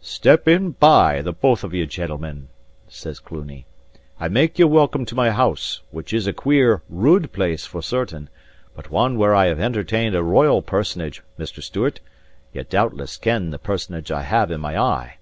[0.00, 2.46] "Step in by, the both of ye, gentlemen,"
[2.86, 3.66] says Cluny.
[4.20, 8.28] "I make ye welcome to my house, which is a queer, rude place for certain,
[8.76, 11.60] but one where I have entertained a royal personage, Mr.
[11.60, 11.98] Stewart
[12.52, 15.16] ye doubtless ken the personage I have in my eye.